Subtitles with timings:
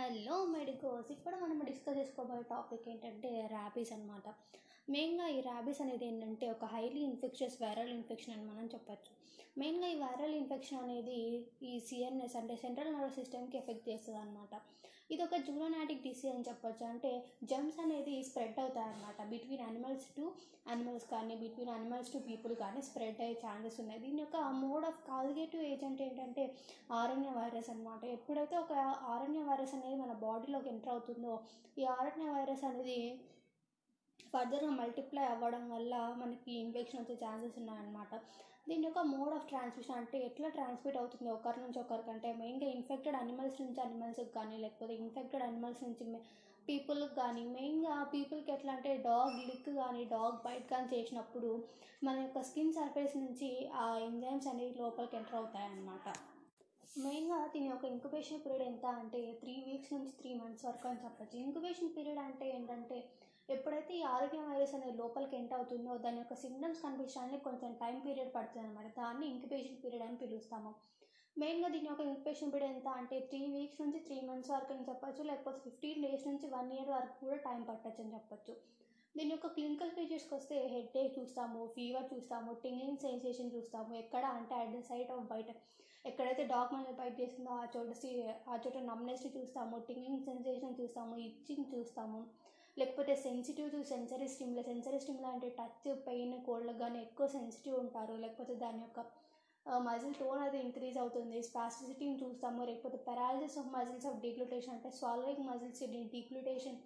[0.00, 4.28] Hello medicos ఇప్పుడు మనం discuss చేసుకోబోయే టాపిక్ ఏంటంటే ర్యాబీస్ అనమాట
[4.94, 9.12] మెయిన్గా ఈ ర్యాబీస్ అనేది ఏంటంటే ఒక హైలీ ఇన్ఫెక్షియస్ వైరల్ ఇన్ఫెక్షన్ అని మనం చెప్పొచ్చు.
[9.60, 11.18] మెయిన్గా ఈ వైరల్ ఇన్ఫెక్షన్ అనేది
[11.70, 14.54] ఈ సిఎన్ఎస్ అంటే సెంట్రల్ నర్వస్ సిస్టమ్కి ఎఫెక్ట్ చేస్తుంది అనమాట
[15.14, 16.84] ఇది ఒక జూనోనాటిక్ డిసీజ్ అని చెప్పొచ్చు.
[16.90, 17.10] అంటే
[17.50, 20.24] జమ్స్ అనేది స్ప్రెడ్ అవుతాయి అనమాట బిట్వీన్ అనిమల్స్ టు
[20.72, 24.00] అనిమల్స్ కానీ బిట్వీన్ అనిమల్స్ టు పీపుల్ కానీ స్ప్రెడ్ అయ్యే ఛాన్సెస్ ఉన్నాయి.
[24.04, 26.44] దీని యొక్క మోడ్ ఆఫ్ కాల్గేటివ్ ఏజెంట్ ఏంటంటే
[27.00, 28.72] ఆర్ఎన్ఏ వైరస్ అనమాట ఎప్పుడైతే ఒక
[29.14, 29.89] ఆర్ఎన్ఏ వైరస్ అనేది
[30.30, 31.34] బాడీలోకి ఎంటర్ అవుతుందో
[31.78, 33.00] ఈ ఆర్ఎన్ఏ వైరస్ అనేది
[34.32, 38.12] ఫర్దర్గా మల్టిప్లై అవ్వడం వల్ల మనకి ఇన్ఫెక్షన్ వచ్చే ఛాన్సెస్ ఉన్నాయన్నమాట.
[38.68, 41.28] దీని యొక్క మోడ్ ఆఫ్ ట్రాన్స్మిషన్ అంటే ఎట్లా ట్రాన్స్మిట్ అవుతుంది?
[41.36, 46.04] ఒకరి నుంచి ఒకరికంటే మెయిన్గా ఇన్ఫెక్టెడ్ అనిమల్స్ నుంచి అనిమల్స్కి కానీ లేకపోతే ఇన్ఫెక్టెడ్ అనిమల్స్ నుంచి
[46.68, 51.50] పీపుల్కి కానీ మెయిన్గా పీపుల్కి ఎట్లా అంటే డాగ్ లిక్ కానీ డాగ్ బైట్ కానీ చేసినప్పుడు
[52.02, 56.06] మన యొక్క స్కిన్ సర్ఫేస్ నుంచి ఆ ఎంజైమ్స్ అనేవి లోపలికి ఎంటర్ అవుతాయి అన్నమాట
[56.96, 61.36] మెయిన్గా దీని యొక్క ఇంక్యుబేషన్ పీరియడ్ ఎంత అంటే త్రీ వీక్స్ నుంచి త్రీ మంత్స్ వరకు అని చెప్పచ్చు.
[61.44, 62.98] ఇంక్యుబేషన్ పీరియడ్ అంటే ఏంటంటే
[63.48, 68.32] ఎప్పుడైతే ఈ ఆరోగ్య వైరస్ అనేది లోపలికి ఎంటర్ అవుతుందో దాని యొక్క సిమ్టమ్స్ కనిపించడానికి కొంచెం టైం పీరియడ్
[68.34, 70.72] పడుతుంది అనమాట దాన్ని ఇంక్యుబేషన్ పీరియడ్ అని పిలుస్తాము.
[71.36, 75.22] మెయిన్గా దీని యొక్క ఇంక్యుబేషన్ పీరియడ్ ఎంత అంటే త్రీ వీక్స్ నుంచి త్రీ మంత్స్ వరకు అని చెప్పొచ్చు
[75.30, 78.54] లేకపోతే ఫిఫ్టీన్ డేస్ నుంచి వన్ ఇయర్ వరకు కూడా టైం పట్టచ్చు అని చెప్పచ్చు.
[79.16, 83.92] దీని యొక్క క్లినికల్ ఫీచర్స్కి వస్తే హెడ్ ఏక్ చూస్తాము ఫీవర్ చూస్తాము టింగింగ్ సెన్సేషన్ చూస్తాము.
[83.94, 85.50] ఎక్కడ అంటే అట్ ద సైట్ ఆఫ్ బయట.
[86.06, 87.90] ఎక్కడైతే డాగ్ మనల్ని బయట చేస్తుందో ఆ చోట
[88.52, 92.20] ఆ చోట నమ్నెస్ చూస్తాము టింగింగ్ సెన్సేషన్ చూస్తాము ఇచ్చింగ్ చూస్తాము.
[92.78, 98.14] లేకపోతే sensitive sensory stimuli sensory stimuli అంటే టచ్ పెయిన్ కోల్డ్ కానీ ఎక్కువ సెన్సిటివ్ ఉంటారు.
[98.24, 99.00] లేకపోతే దాని యొక్క
[99.66, 101.38] మజిల్ టోన్ అది ఇంక్రీజ్ అవుతుంది.
[101.42, 102.60] స్పాస్టిసిటీని చూస్తాము.
[102.64, 105.82] లేకపోతే paralysis of muscles of deglutition అంటే స్వాల్వింగ్ మజిల్స్
[106.16, 106.78] డీగ్లూటేషన్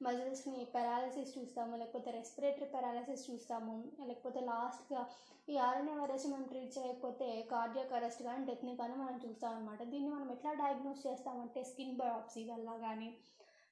[0.00, 3.74] మజిల్స్ని పెరాలసిస్ చూస్తాము లేకపోతే రెస్పిరేటరీ పెరాలసిస్ చూస్తాము
[4.08, 5.02] లేకపోతే లాస్ట్గా
[5.48, 10.10] ఈ ఆర్ఎన్ఏ వైరస్ మనం ట్రీట్ చేయకపోతే కార్డియాక్ అరెస్ట్ కానీ డెత్ని కానీ మనం చూస్తాం అనమాట దీన్ని
[10.10, 13.10] మనం ఎట్లా డయాగ్నోస్ చేస్తామంటే స్కిన్ బయాప్సీ వల్ల కానీ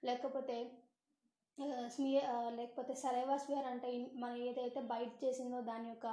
[0.02, 0.56] లేకపోతే
[1.94, 6.06] స్మియర్ లేకపోతే సెలైవా స్మియర్ అంటే మనం ఏదైతే బైట్ చేసిందో దాని యొక్క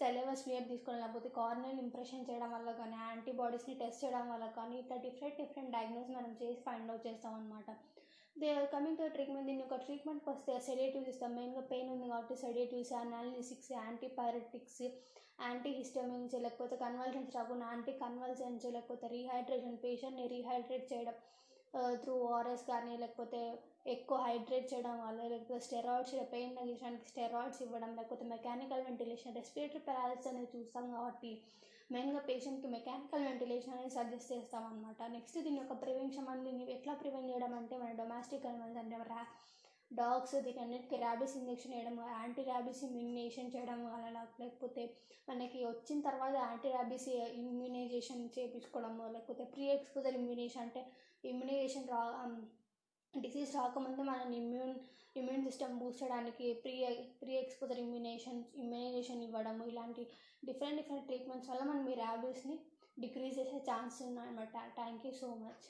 [0.00, 4.96] సెలైవా స్మియర్ తీసుకోవడం లేకపోతే కార్నల్ ఇంప్రెషన్ చేయడం వల్ల కానీ యాంటీబాడీస్ని టెస్ట్ చేయడం వల్ల కానీ ఇట్లా
[5.04, 7.70] డిఫరెంట్ డిఫరెంట్ డయాగ్నోస్ మనం చేసి ఫైండ్ అవుట్ చేస్తాం అనమాట
[8.36, 12.92] దే కమింగ్ టు ట్రీట్మెంట్ దీని యొక్క ట్రీట్మెంట్కి వస్తే సెడేటివ్స్ ఇస్తాం మెయిన్గా పెయిన్ ఉంది కాబట్టి sedatives
[13.00, 14.80] analgesics antipyretics
[15.40, 21.16] anti histamines లేకపోతే కన్వల్షన్స్ రాకుండా యాంటీ కన్వల్సెన్స్ లేకపోతే రీహైడ్రేషన్ పేషెంట్ని రీహైడ్రేట్ చేయడం
[22.02, 23.40] త్రూ ఓఆర్ఎస్ కానీ లేకపోతే
[23.86, 30.28] ఎక్కువ హైడ్రేట్ చేయడం వల్ల లేకపోతే స్టెరాయిడ్స్ పెయిన్ తగ్గించడానికి స్టెరాయిడ్స్ ఇవ్వడం లేకపోతే మెకానికల్ వెంటిలేషన్ రెస్పిరేటరీ పారాలిసిస్
[30.30, 31.32] అనేది చూస్తాం కాబట్టి
[31.90, 36.94] మెయిన్గా పేషెంట్కి మెకానికల్ వెంటిలేషన్ అనేది సజెస్ట్ చేస్తాం అనమాట నెక్స్ట్ దీని యొక్క ప్రివెన్షన్ మనం దీన్ని ఎట్లా
[36.94, 39.24] ప్రివెంట్ చేయడం అంటే మన డొమెస్టిక్ అనిమల్స్ అంటే ర్యా
[39.90, 44.06] డాగ్స్ దీని అన్నిటికీ ర్యాబీస్ ఇంజెక్షన్ వేయడం యాంటీ ర్యాబీస్ ఇమ్యూనేషన్ చేయడం వల్ల
[44.40, 44.84] లేకపోతే
[45.28, 47.08] మనకి వచ్చిన తర్వాత యాంటీ ర్యాబీస్
[47.38, 50.82] ఇమ్యునైజేషన్ చేయించుకోవడము లేకపోతే ప్రీ ఎక్స్పోజర్ ఇమ్యూనేషన్ అంటే
[51.24, 52.02] ఇమ్యూనైజేషన్ రా
[53.22, 54.74] డిసీజ్ రాకముందే మనం ఇమ్యూన్
[55.16, 56.74] ఇమ్యూన్ సిస్టమ్ బూస్ట్ చేయడానికి pre
[57.20, 60.04] pre exposure immunisation immunisation ఇవ్వడం ఇలాంటి
[60.44, 62.56] డిఫరెంట్ డిఫరెంట్ ట్రీట్మెంట్స్ వల్ల మనం ఈ ర్యాబీస్ని
[63.00, 65.64] డిక్రీజ్ చేసే ఛాన్స్ ఉన్నాయన్నమాట థ్యాంక్ యూ సో మచ్